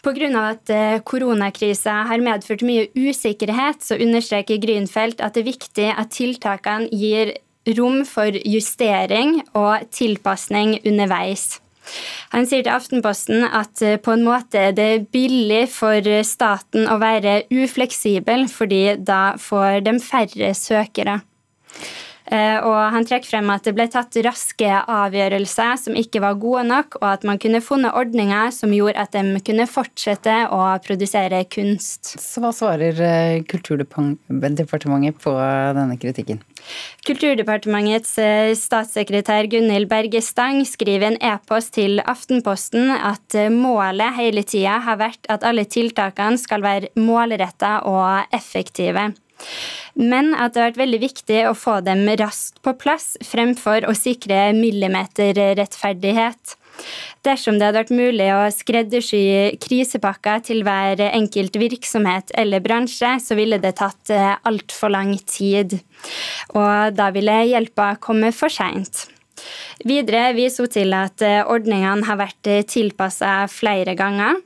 Pga. 0.07 0.29
at 0.39 0.71
eh, 0.71 1.01
koronakrisa 1.03 2.05
har 2.07 2.23
medført 2.23 2.63
mye 2.63 2.87
usikkerhet, 2.95 3.83
så 3.83 3.97
understreker 3.99 4.61
Grünfeldt 4.63 5.19
at 5.19 5.35
det 5.35 5.43
er 5.43 5.49
viktig 5.49 5.87
at 5.91 6.13
tiltakene 6.15 6.87
gir 6.95 7.33
rom 7.75 8.05
for 8.07 8.31
justering 8.31 9.41
og 9.51 9.83
tilpasning 9.91 10.77
underveis. 10.87 11.57
Han 12.33 12.47
sier 12.49 12.65
til 12.65 12.73
Aftenposten 12.73 13.45
at 13.45 13.83
eh, 13.85 13.99
på 14.01 14.15
en 14.15 14.25
måte 14.27 14.67
er 14.69 14.75
det 14.77 15.07
billig 15.15 15.65
for 15.73 16.03
staten 16.27 16.89
å 16.91 16.99
være 17.01 17.43
ufleksibel, 17.53 18.47
fordi 18.51 18.83
da 18.99 19.37
får 19.41 19.83
de 19.87 19.97
færre 20.03 20.53
søkere. 20.57 21.21
Eh, 22.27 22.57
og 22.59 22.75
han 22.91 23.05
trekker 23.07 23.29
frem 23.29 23.51
at 23.53 23.63
det 23.63 23.73
ble 23.77 23.85
tatt 23.91 24.17
raske 24.25 24.67
avgjørelser 24.67 25.77
som 25.79 25.95
ikke 25.95 26.19
var 26.23 26.39
gode 26.41 26.65
nok, 26.67 26.97
og 26.99 27.07
at 27.13 27.23
man 27.27 27.39
kunne 27.39 27.61
funnet 27.63 27.95
ordninger 27.95 28.51
som 28.55 28.73
gjorde 28.75 28.99
at 28.99 29.15
de 29.15 29.39
kunne 29.47 29.67
fortsette 29.69 30.35
å 30.51 30.61
produsere 30.83 31.43
kunst. 31.51 32.17
Så 32.19 32.43
hva 32.43 32.51
svarer 32.55 32.99
eh, 32.99 33.43
Kulturdepartementet 33.47 35.21
på 35.23 35.33
denne 35.77 35.95
kritikken? 36.01 36.41
Kulturdepartementets 37.07 38.17
eh, 38.19 38.51
statssekretær 38.59 39.47
Gunhild 39.51 39.87
Berge 39.91 40.19
Stang 40.25 40.63
skriver 40.67 41.13
en 41.13 41.21
e-post 41.23 41.77
til 41.77 42.01
Aftenposten 42.03 42.91
at 42.97 43.37
målet 43.53 44.17
hele 44.19 44.43
tida 44.43 44.81
har 44.83 44.99
vært 44.99 45.31
at 45.31 45.47
alle 45.47 45.63
tiltakene 45.69 46.41
skal 46.41 46.65
være 46.65 46.91
målretta 46.99 47.77
og 47.87 48.35
effektive 48.35 49.13
men 49.97 50.33
at 50.35 50.53
det 50.53 50.61
har 50.61 50.71
vært 50.71 50.83
veldig 50.83 51.01
viktig 51.01 51.41
å 51.49 51.55
få 51.57 51.79
dem 51.85 52.05
raskt 52.19 52.61
på 52.65 52.75
plass, 52.77 53.15
fremfor 53.25 53.87
å 53.89 53.95
sikre 53.97 54.51
millimeterrettferdighet. 54.57 56.55
Dersom 57.25 57.57
det 57.57 57.67
hadde 57.67 57.81
vært 57.81 57.97
mulig 57.97 58.27
å 58.31 58.45
skreddersy 58.53 59.57
krisepakker 59.63 60.45
til 60.45 60.61
hver 60.67 61.01
enkelt 61.09 61.57
virksomhet 61.59 62.31
eller 62.37 62.63
bransje, 62.63 63.15
så 63.23 63.37
ville 63.39 63.59
det 63.63 63.79
tatt 63.81 64.13
eh, 64.13 64.35
altfor 64.47 64.93
lang 64.93 65.15
tid. 65.25 65.79
Og 66.53 66.95
da 66.95 67.09
ville 67.15 67.41
hjelpa 67.49 67.95
komme 68.03 68.31
for 68.35 68.53
seint. 68.53 69.07
Videre 69.87 70.31
viser 70.37 70.65
hun 70.65 70.73
til 70.73 70.95
at 70.97 71.23
eh, 71.25 71.43
ordningene 71.45 72.07
har 72.07 72.19
vært 72.19 72.49
eh, 72.49 72.65
tilpassa 72.67 73.45
flere 73.51 73.93
ganger. 73.97 74.41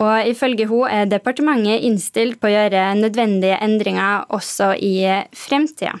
Og 0.00 0.30
ifølge 0.30 0.68
hun 0.70 0.88
er 0.88 1.10
departementet 1.10 1.84
innstilt 1.86 2.40
på 2.40 2.48
å 2.48 2.54
gjøre 2.54 2.92
nødvendige 2.98 3.60
endringer 3.62 4.26
også 4.32 4.72
i 4.80 4.96
fremtida. 5.36 5.98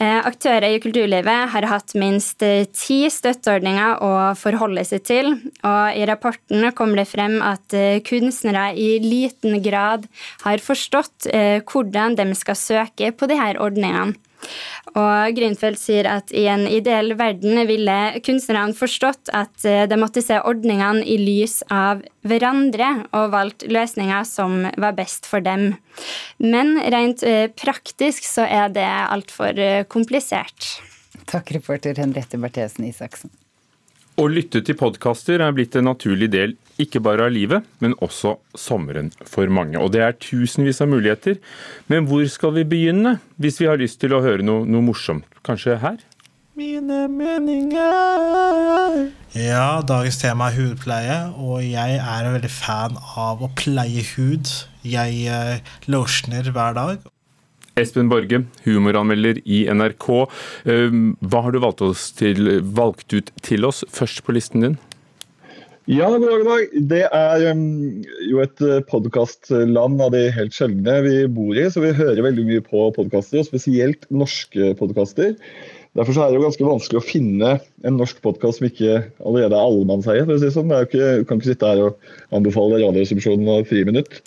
Eh, 0.00 0.20
aktører 0.24 0.68
i 0.70 0.80
kulturlivet 0.80 1.50
har 1.52 1.66
hatt 1.68 1.92
minst 1.98 2.40
ti 2.40 3.00
støtteordninger 3.12 4.00
å 4.04 4.12
forholde 4.38 4.84
seg 4.88 5.04
til, 5.08 5.34
og 5.60 5.96
i 5.96 6.06
rapporten 6.08 6.70
kommer 6.76 7.02
det 7.02 7.10
frem 7.10 7.36
at 7.44 7.76
kunstnere 8.06 8.70
i 8.80 8.94
liten 9.04 9.60
grad 9.64 10.08
har 10.46 10.64
forstått 10.64 11.28
hvordan 11.68 12.16
de 12.16 12.32
skal 12.38 12.60
søke 12.60 13.12
på 13.12 13.28
disse 13.28 13.52
ordningene. 13.60 14.16
Og 14.94 15.36
Grünfeld 15.36 15.78
sier 15.78 16.08
at 16.10 16.32
i 16.34 16.46
en 16.50 16.64
ideell 16.68 17.14
verden 17.18 17.60
ville 17.68 17.96
kunstnerne 18.26 18.74
forstått 18.76 19.30
at 19.36 19.66
eh, 19.68 19.84
de 19.90 19.98
måtte 20.00 20.22
se 20.24 20.40
ordningene 20.40 21.04
i 21.04 21.18
lys 21.20 21.60
av 21.70 22.02
hverandre, 22.26 22.90
og 23.16 23.32
valgt 23.34 23.66
løsninger 23.70 24.26
som 24.28 24.64
var 24.80 24.96
best 24.98 25.28
for 25.30 25.44
dem. 25.44 25.74
Men 26.42 26.76
rent 26.92 27.24
eh, 27.26 27.46
praktisk 27.52 28.26
så 28.26 28.48
er 28.48 28.72
det 28.74 28.88
altfor 28.88 29.60
eh, 29.60 29.84
komplisert. 29.90 30.72
Takk, 31.30 31.54
reporter 31.54 31.98
Henriette 32.00 32.40
Berthesen 32.40 32.88
Isaksen. 32.88 33.30
Å 34.20 34.26
lytte 34.28 34.60
til 34.60 34.76
podkaster 34.76 35.40
er 35.40 35.52
blitt 35.56 35.72
en 35.80 35.86
naturlig 35.88 36.26
del 36.28 36.50
ikke 36.82 37.00
bare 37.00 37.24
av 37.24 37.32
livet, 37.32 37.64
men 37.80 37.94
også 38.04 38.34
sommeren 38.52 39.08
for 39.24 39.48
mange. 39.48 39.80
Og 39.80 39.94
det 39.94 40.02
er 40.04 40.18
tusenvis 40.20 40.82
av 40.84 40.90
muligheter. 40.92 41.38
Men 41.88 42.04
hvor 42.08 42.26
skal 42.28 42.52
vi 42.58 42.66
begynne 42.68 43.14
hvis 43.40 43.60
vi 43.62 43.68
har 43.70 43.80
lyst 43.80 43.96
til 44.02 44.12
å 44.12 44.20
høre 44.20 44.44
noe, 44.44 44.66
noe 44.68 44.84
morsomt? 44.84 45.24
Kanskje 45.46 45.78
her? 45.80 45.96
Mine 46.60 47.06
meninger 47.08 47.88
Ja, 49.32 49.80
dagens 49.88 50.20
tema 50.20 50.50
er 50.50 50.58
hudpleie, 50.58 51.16
og 51.40 51.64
jeg 51.64 51.96
er 51.96 52.26
en 52.26 52.36
veldig 52.36 52.52
fan 52.52 53.00
av 53.16 53.40
å 53.40 53.48
pleie 53.56 54.04
hud. 54.18 54.52
Jeg 54.84 55.24
eh, 55.32 55.64
losjoner 55.88 56.52
hver 56.52 56.76
dag. 56.76 57.08
Espen 57.78 58.10
Borge, 58.10 58.44
humoranmelder 58.64 59.40
i 59.44 59.64
NRK. 59.70 60.08
Ehm, 60.66 61.02
hva 61.22 61.44
har 61.46 61.54
du 61.54 61.60
valgt, 61.62 61.84
til, 62.18 62.56
valgt, 62.62 63.12
ut 63.14 63.30
til 63.46 63.66
oss 63.68 63.84
først 63.94 64.24
på 64.26 64.34
listen 64.36 64.66
din? 64.66 64.78
Ja, 65.90 66.06
god 66.12 66.22
dag, 66.22 66.42
god 66.42 66.50
dag. 66.50 66.74
Det 66.90 67.02
er 67.08 67.44
jo 68.28 68.42
et 68.44 68.62
eh, 68.62 68.82
podkastland 68.86 70.02
av 70.04 70.12
de 70.14 70.26
helt 70.36 70.54
sjeldne 70.54 71.00
vi 71.06 71.14
bor 71.32 71.56
i, 71.56 71.64
så 71.72 71.82
vi 71.82 71.94
hører 71.96 72.22
veldig 72.28 72.44
mye 72.46 72.62
på 72.62 72.90
podkaster, 72.94 73.40
og 73.40 73.48
spesielt 73.48 74.06
norske 74.12 74.74
podkaster. 74.78 75.34
Derfor 75.98 76.14
er 76.22 76.30
det 76.30 76.38
jo 76.38 76.44
ganske 76.44 76.66
vanskelig 76.68 76.98
å 77.00 77.02
finne 77.02 77.48
en 77.82 77.96
norsk 77.98 78.20
podkast 78.22 78.60
som 78.60 78.68
ikke 78.68 79.00
allerede 79.26 79.56
er 79.56 79.58
allemannseie. 79.58 80.22
for 80.22 80.36
å 80.36 80.38
si 80.38 80.50
sånn. 80.54 80.70
Du 80.70 81.24
kan 81.26 81.40
ikke 81.40 81.50
sitte 81.50 81.66
her 81.66 81.82
og 81.82 82.36
anbefale 82.36 82.78
Radioresepsjonen 82.78 83.50
og 83.50 83.66
Friminutt. 83.66 84.20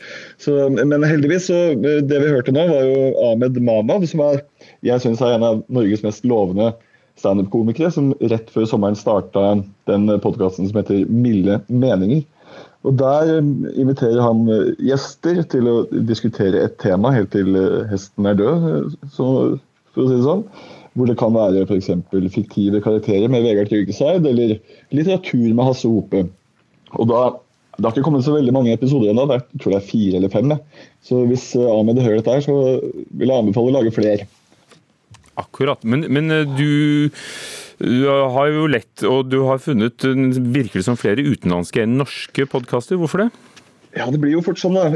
Så, 0.43 0.57
men 0.75 1.07
heldigvis, 1.07 1.47
så 1.47 1.61
det 1.79 2.19
vi 2.19 2.33
hørte 2.33 2.51
nå, 2.51 2.67
var 2.67 2.83
jo 2.89 3.13
Ahmed 3.29 3.61
Mamad, 3.63 4.03
som 4.11 4.25
er, 4.27 4.43
jeg 4.83 5.05
synes 5.05 5.23
er 5.23 5.37
en 5.37 5.47
av 5.47 5.63
Norges 5.71 6.03
mest 6.03 6.27
lovende 6.27 6.73
standup-komikere, 7.21 7.93
som 7.95 8.11
rett 8.19 8.51
før 8.51 8.67
sommeren 8.67 8.99
starta 8.99 9.55
den 9.87 10.11
podkasten 10.19 10.67
som 10.67 10.81
heter 10.81 11.07
Milde 11.07 11.61
meninger. 11.71 12.25
Og 12.83 12.99
Der 12.99 13.37
inviterer 13.39 14.19
han 14.19 14.43
gjester 14.83 15.45
til 15.47 15.71
å 15.71 15.79
diskutere 16.11 16.65
et 16.67 16.75
tema 16.83 17.13
helt 17.15 17.31
til 17.31 17.55
hesten 17.87 18.27
er 18.27 18.35
død, 18.35 18.97
så, 19.15 19.27
for 19.95 20.03
å 20.03 20.09
si 20.09 20.17
det 20.19 20.25
sånn. 20.27 20.47
Hvor 20.93 21.09
det 21.09 21.17
kan 21.17 21.33
være 21.33 21.65
f.eks. 21.65 21.89
fiktive 22.35 22.81
karakterer 22.85 23.31
med 23.31 23.45
Vegard 23.45 23.71
Tryggeseid, 23.71 24.27
eller 24.29 24.59
litteratur 24.93 25.47
med 25.49 25.65
Hasse 25.65 25.89
Hope. 25.89 26.27
Og 26.93 27.09
da, 27.09 27.23
Det 27.73 27.87
har 27.87 27.95
ikke 27.95 28.05
kommet 28.05 28.25
så 28.25 28.35
veldig 28.35 28.53
mange 28.53 28.73
episoder 28.75 29.09
ennå, 29.09 29.25
jeg 29.31 29.61
tror 29.61 29.73
det 29.73 29.79
er 29.79 29.87
fire 29.87 30.19
eller 30.19 30.29
fem. 30.29 30.53
Så 31.01 31.23
hvis 31.25 31.47
eh, 31.57 31.65
Ahmed 31.65 32.01
hører 32.01 32.21
dette, 32.21 32.35
her, 32.35 32.45
så 32.45 32.57
vil 33.09 33.31
jeg 33.31 33.41
anbefale 33.41 33.71
å 33.71 33.77
lage 33.79 33.95
flere. 33.95 34.27
Akkurat. 35.41 35.81
Men, 35.81 36.05
men 36.13 36.29
eh, 36.29 36.45
du, 36.45 37.09
du, 37.81 38.05
har 38.05 38.51
jo 38.53 38.67
lett, 38.69 39.05
og 39.09 39.31
du 39.31 39.39
har 39.47 39.63
funnet 39.63 40.05
virkelig 40.05 40.85
som 40.85 40.99
flere 40.99 41.25
utenlandske 41.25 41.81
enn 41.81 41.97
norske 41.97 42.45
podkaster. 42.53 43.01
Hvorfor 43.01 43.25
det? 43.25 43.29
Ja, 43.93 44.07
det 44.09 44.17
blir 44.23 44.33
jo 44.33 44.41
fort 44.41 44.57
sånn, 44.57 44.73
da. 44.73 44.87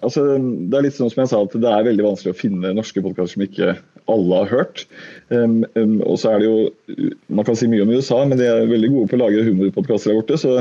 Altså, 0.00 0.22
det 0.40 0.76
er 0.76 0.84
litt 0.86 0.96
sånn 0.96 1.10
som 1.12 1.20
jeg 1.20 1.30
sa, 1.32 1.40
at 1.44 1.56
det 1.60 1.68
er 1.68 1.84
veldig 1.84 2.06
vanskelig 2.06 2.32
å 2.32 2.38
finne 2.38 2.72
norske 2.76 3.02
podkaster 3.04 3.34
som 3.34 3.44
ikke 3.44 3.74
alle 4.10 4.38
har 4.40 4.48
hørt. 4.50 4.86
Um, 5.28 5.60
um, 5.76 5.98
og 6.08 6.16
så 6.18 6.32
er 6.32 6.40
det 6.40 6.48
jo 6.48 7.10
Man 7.30 7.46
kan 7.46 7.58
si 7.58 7.68
mye 7.70 7.84
om 7.84 7.92
USA, 7.92 8.22
men 8.26 8.40
de 8.40 8.48
er 8.48 8.70
veldig 8.70 8.90
gode 8.94 9.10
på 9.12 9.18
å 9.18 9.20
lage 9.20 9.44
humorpodkaster 9.46 10.14
der 10.14 10.18
borte. 10.18 10.40
Så 10.40 10.56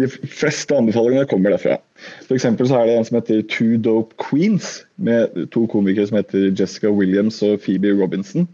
de 0.00 0.08
fleste 0.08 0.80
anbefalingene 0.80 1.28
kommer 1.30 1.54
derfra. 1.54 1.76
For 2.26 2.40
så 2.40 2.80
er 2.80 2.88
det 2.88 2.96
en 2.96 3.08
som 3.10 3.20
heter 3.20 3.44
Two 3.52 3.76
Dope 3.84 4.16
Queens, 4.22 4.78
med 4.96 5.36
to 5.54 5.66
komikere 5.70 6.08
som 6.08 6.18
heter 6.18 6.48
Jessica 6.50 6.90
Williams 6.90 7.42
og 7.46 7.60
Phoebe 7.62 7.92
Robinson. 8.00 8.48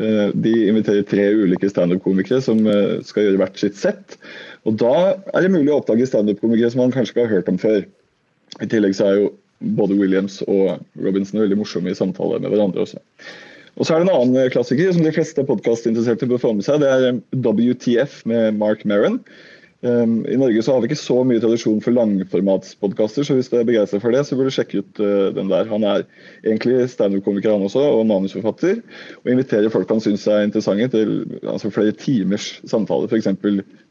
Uh, 0.00 0.30
de 0.32 0.52
inviterer 0.70 1.04
tre 1.04 1.26
ulike 1.36 1.68
standup-komikere 1.68 2.40
som 2.44 2.62
uh, 2.64 2.98
skal 3.04 3.26
gjøre 3.26 3.42
hvert 3.42 3.60
sitt 3.60 3.76
sett. 3.76 4.16
Og 4.64 4.78
Da 4.80 4.94
er 5.34 5.44
det 5.44 5.52
mulig 5.52 5.72
å 5.72 5.80
oppdage 5.82 6.08
standup-komikere 6.08 6.72
som 6.72 6.84
man 6.84 6.94
kanskje 6.94 7.16
ikke 7.16 7.26
har 7.26 7.34
hørt 7.36 7.52
om 7.52 7.60
før. 7.60 7.84
I 8.60 8.68
tillegg 8.68 8.96
så 8.96 9.08
er 9.08 9.20
jo 9.20 9.30
både 9.76 9.96
Williams 9.98 10.40
og 10.48 10.82
Robinson 11.00 11.42
veldig 11.42 11.60
morsomme 11.60 11.92
i 11.92 11.96
samtale 11.96 12.40
med 12.42 12.52
hverandre 12.52 12.84
også. 12.84 13.00
Og 13.80 13.86
så 13.86 13.94
er 13.94 14.02
det 14.02 14.10
en 14.10 14.16
annen 14.18 14.52
klassiker 14.52 14.92
som 14.92 15.04
de 15.04 15.14
fleste 15.14 15.44
podkastinteresserte 15.48 16.28
bør 16.28 16.42
få 16.42 16.52
med 16.56 16.66
seg. 16.66 16.82
Det 16.82 16.90
er 16.92 17.20
WTF 17.44 18.18
med 18.28 18.58
Mark 18.60 18.84
Maron. 18.88 19.20
Um, 19.82 20.20
I 20.30 20.36
Norge 20.38 20.62
så 20.62 20.76
har 20.76 20.82
vi 20.82 20.92
ikke 20.92 21.00
så 21.00 21.16
mye 21.26 21.40
tradisjon 21.42 21.80
for 21.82 21.96
langformatspodkaster, 21.96 23.26
så 23.26 23.34
hvis 23.34 23.48
du 23.50 23.56
er 23.58 23.64
begeistra 23.66 23.98
for 23.98 24.14
det, 24.14 24.20
så 24.28 24.36
burde 24.38 24.52
du 24.52 24.54
sjekke 24.54 24.78
ut 24.78 25.00
uh, 25.02 25.32
den 25.34 25.50
der. 25.50 25.66
Han 25.72 25.82
er 25.82 26.04
egentlig 26.44 26.84
standup-komiker 26.92 27.50
han 27.50 27.66
også, 27.66 27.82
og 27.96 28.04
manusforfatter. 28.06 28.78
Og 29.24 29.32
inviterer 29.34 29.74
folk 29.74 29.90
han 29.90 30.04
syns 30.04 30.28
er 30.30 30.46
interessante 30.46 30.86
til 30.94 31.16
altså, 31.42 31.72
flere 31.74 31.96
timers 31.98 32.52
samtale, 32.70 33.10
f.eks. 33.10 33.32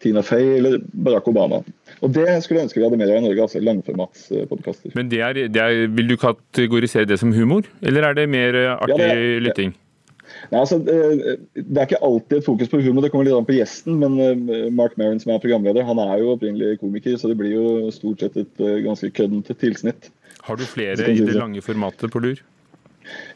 Tina 0.02 0.24
Fey 0.24 0.56
eller 0.62 0.80
Barack 0.96 1.28
Obama. 1.28 1.60
Og 2.00 2.16
det 2.16 2.26
skulle 2.46 2.62
jeg 2.62 2.70
ønske 2.70 2.80
vi 2.80 2.88
hadde 2.88 3.04
mer 3.04 3.12
av 3.12 3.20
i 3.20 3.28
Norge, 3.28 3.50
altså 3.50 3.60
langformatspodkaster. 3.68 4.96
Men 4.96 5.12
det 5.12 5.20
er, 5.28 5.44
det 5.52 5.66
er, 5.66 5.86
vil 5.92 6.16
du 6.16 6.20
kategorisere 6.24 7.10
det 7.12 7.20
som 7.20 7.36
humor, 7.36 7.68
eller 7.84 8.08
er 8.08 8.16
det 8.16 8.30
mer 8.32 8.56
artig 8.80 8.96
ja, 8.96 9.12
det, 9.12 9.42
lytting? 9.50 9.76
Nei, 10.52 10.60
altså, 10.60 10.76
eh, 10.84 11.38
Det 11.56 11.78
er 11.78 11.88
ikke 11.88 12.04
alltid 12.04 12.38
et 12.38 12.46
fokus 12.46 12.70
på 12.70 12.82
humor, 12.84 13.02
det 13.02 13.12
kommer 13.12 13.28
litt 13.28 13.36
an 13.38 13.48
på 13.48 13.56
gjesten. 13.56 14.00
Men 14.02 14.20
eh, 14.20 14.68
Mark 14.72 14.98
Maron, 15.00 15.20
som 15.24 15.32
er 15.32 15.44
programleder, 15.44 15.88
han 15.88 16.00
er 16.04 16.18
jo 16.20 16.34
opprinnelig 16.36 16.80
komiker, 16.82 17.16
så 17.18 17.32
det 17.32 17.38
blir 17.40 17.56
jo 17.56 17.92
stort 17.96 18.24
sett 18.24 18.36
et 18.36 18.64
eh, 18.64 18.82
ganske 18.84 19.14
køddent 19.16 19.52
tilsnitt. 19.62 20.12
Har 20.44 20.60
du 20.60 20.66
flere 20.68 21.08
i 21.08 21.22
det 21.22 21.38
lange 21.38 21.62
formatet 21.64 22.12
på 22.12 22.20
lur? 22.24 22.42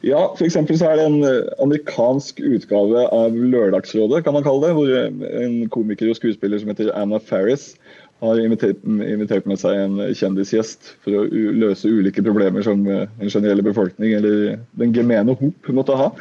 Ja, 0.06 0.28
f.eks. 0.36 0.58
så 0.78 0.90
er 0.92 1.00
det 1.00 1.06
en 1.08 1.24
amerikansk 1.64 2.40
utgave 2.44 3.08
av 3.12 3.34
Lørdagsrådet, 3.34 4.22
kan 4.24 4.36
man 4.36 4.44
kalle 4.46 4.68
det. 4.68 4.76
Hvor 4.78 5.40
en 5.42 5.56
komiker 5.74 6.12
og 6.12 6.20
skuespiller 6.20 6.62
som 6.62 6.70
heter 6.72 6.92
Anna 6.96 7.20
Farris 7.20 7.74
har 8.24 8.40
invitert, 8.40 8.84
invitert, 8.86 9.48
med 9.50 9.60
seg 9.60 9.80
en 9.80 9.98
kjendisgjest 10.16 10.94
for 11.04 11.18
å 11.18 11.26
løse 11.32 11.90
ulike 11.90 12.24
problemer 12.24 12.64
som 12.66 12.86
den 12.86 13.32
generelle 13.32 13.66
befolkning 13.66 14.14
eller 14.20 14.60
den 14.80 14.94
gemene 14.96 15.36
hop 15.40 15.74
måtte 15.76 15.98
ha. 16.00 16.12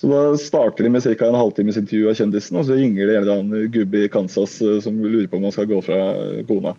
Så 0.00 0.10
Da 0.10 0.36
starter 0.40 0.84
de 0.84 0.90
med 0.90 1.02
ca. 1.02 1.26
en 1.26 1.38
halvtimes 1.38 1.76
intervju 1.80 2.10
av 2.10 2.18
kjendisen, 2.18 2.58
og 2.58 2.66
så 2.66 2.78
ringer 2.78 3.06
det 3.06 3.16
en 3.16 3.22
eller 3.22 3.40
annen 3.40 3.72
gubbe 3.74 4.04
i 4.04 4.10
Kansas 4.12 4.60
eh, 4.62 4.80
som 4.84 4.98
lurer 5.02 5.28
på 5.30 5.38
om 5.38 5.46
han 5.46 5.54
skal 5.54 5.70
gå 5.70 5.80
fra 5.84 5.98
kona. 6.48 6.74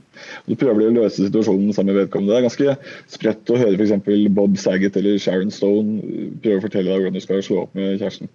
Og 0.45 0.53
Så 0.53 0.59
prøver 0.63 0.83
de 0.83 0.89
å 0.91 0.97
løse 1.01 1.27
situasjonen 1.27 1.73
sammen 1.73 1.93
med 1.93 2.03
vedkommende. 2.03 2.33
Det 2.33 2.41
er 2.41 2.49
ganske 2.49 2.77
spredt 3.17 3.53
å 3.53 3.59
høre 3.61 3.77
f.eks. 3.79 4.31
Bob 4.35 4.57
Saget 4.59 4.97
eller 4.99 5.19
Sharon 5.21 5.53
Stone 5.53 6.01
prøve 6.43 6.59
å 6.59 6.65
fortelle 6.67 6.91
deg 6.91 7.05
hvordan 7.05 7.19
du 7.19 7.23
skal 7.23 7.45
slå 7.45 7.63
opp 7.65 7.77
med 7.77 7.99
kjæresten. 7.99 8.31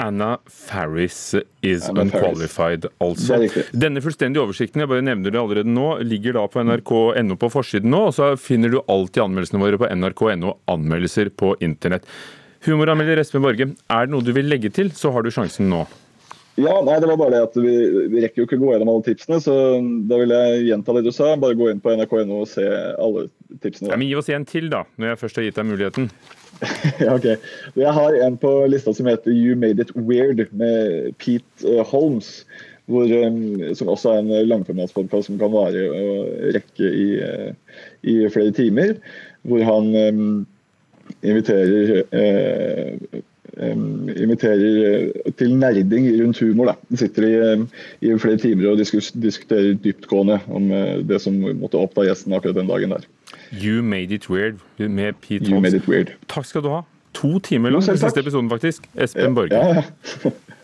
Anna 0.00 0.38
Farris 0.46 1.34
is 1.60 1.88
Anna 1.88 2.06
unqualified, 2.06 2.86
altså. 3.02 3.34
Er 3.34 3.42
riktig. 3.44 3.64
Denne 3.74 4.02
fullstendige 4.04 4.42
oversikten 4.46 4.84
jeg 4.84 4.90
bare 4.90 5.04
nevner 5.04 5.34
det 5.34 5.40
allerede 5.40 5.72
nå, 5.74 5.88
ligger 6.06 6.38
da 6.38 6.44
på 6.48 6.62
nrk.no 6.64 7.36
på 7.40 7.50
forsiden 7.52 7.90
nå, 7.92 8.04
og 8.08 8.14
så 8.16 8.30
finner 8.40 8.72
du 8.72 8.78
alltid 8.86 9.24
anmeldelsene 9.26 9.62
våre 9.62 9.80
på 9.80 9.90
nrk.no 9.90 10.54
anmeldelser 10.70 11.32
på 11.34 11.56
internett. 11.64 12.06
Humoranmelder 12.66 13.22
Espen 13.22 13.44
Borge, 13.44 13.70
er 13.72 14.06
det 14.06 14.12
noe 14.12 14.24
du 14.24 14.34
vil 14.36 14.50
legge 14.50 14.72
til, 14.74 14.92
så 14.92 15.12
har 15.14 15.24
du 15.24 15.32
sjansen 15.32 15.70
nå. 15.72 15.84
Ja, 16.60 16.80
nei, 16.84 16.96
det 17.00 17.08
var 17.08 17.16
bare 17.16 17.32
det 17.36 17.40
at 17.46 17.54
vi, 17.56 17.72
vi 18.10 18.22
rekker 18.24 18.42
jo 18.42 18.46
ikke 18.48 18.58
å 18.58 18.62
gå 18.64 18.72
gjennom 18.74 18.90
alle 18.92 19.04
tipsene, 19.06 19.38
så 19.40 19.54
da 20.10 20.18
vil 20.20 20.34
jeg 20.34 20.64
gjenta 20.66 20.96
det 20.96 21.04
du 21.06 21.12
sa. 21.14 21.30
Bare 21.40 21.56
gå 21.56 21.70
inn 21.70 21.80
på 21.80 21.94
nrk.no 21.94 22.42
og 22.42 22.50
se 22.50 22.66
alle 22.66 23.28
tipsene. 23.62 23.92
Ja, 23.92 23.96
men 24.00 24.10
Gi 24.10 24.18
oss 24.18 24.28
en 24.34 24.46
til, 24.48 24.68
da, 24.72 24.82
når 25.00 25.12
jeg 25.12 25.20
først 25.22 25.40
har 25.40 25.46
gitt 25.46 25.60
deg 25.60 25.70
muligheten. 25.70 26.10
Ja, 27.00 27.14
ok. 27.14 27.24
Jeg 27.78 27.92
har 27.96 28.16
en 28.20 28.34
på 28.36 28.50
lista 28.68 28.92
som 28.92 29.06
heter 29.08 29.32
You 29.32 29.54
Made 29.56 29.80
It 29.80 29.94
Weird, 29.96 30.42
med 30.52 31.14
Pete 31.22 31.64
eh, 31.64 31.80
Holmes. 31.88 32.42
Hvor, 32.90 33.08
eh, 33.08 33.70
som 33.78 33.88
også 33.88 34.12
er 34.12 34.20
en 34.20 34.50
langformatspodkast 34.50 35.30
som 35.30 35.38
kan 35.40 35.54
vare 35.54 35.86
og 35.88 36.50
rekke 36.58 36.90
i, 36.90 37.06
eh, 37.24 37.78
i 38.04 38.18
flere 38.34 38.52
timer. 38.52 38.98
Hvor 39.48 39.64
han 39.64 39.88
inviterer 41.22 42.02
eh, 42.10 43.20
inviterer 43.60 44.76
eh, 44.90 45.32
til 45.38 45.56
nerding 45.58 46.08
rundt 46.22 46.40
humor. 46.40 46.72
Da. 46.72 46.96
Sitter 46.96 47.26
i, 47.26 47.34
i 48.06 48.14
flere 48.18 48.38
timer 48.40 48.70
og 48.72 48.78
diskuterer 48.78 49.74
dyptgående 49.84 50.40
om 50.48 50.70
eh, 50.72 51.00
det 51.06 51.20
som 51.24 51.36
måtte 51.60 51.80
oppta 51.80 52.06
gjesten 52.06 52.36
akkurat 52.36 52.56
den 52.60 52.70
dagen 52.70 52.94
der. 52.96 53.08
You 53.50 53.82
Made 53.82 54.14
It 54.14 54.30
Weird 54.30 54.60
med 54.78 55.12
Pete 55.20 55.50
Holmes. 55.50 55.72
made 55.72 55.76
it 55.76 55.88
weird. 55.88 56.14
Takk 56.28 56.46
skal 56.46 56.62
du 56.62 56.70
ha. 56.70 56.82
To 57.14 57.38
timer 57.38 57.70
lang 57.74 57.82
den 57.82 57.98
siste 57.98 58.20
episoden, 58.20 58.50
faktisk. 58.50 58.86
Espen 58.94 59.34
Borge. 59.34 59.56
Ja, 59.56 59.82
ja. 59.82 60.30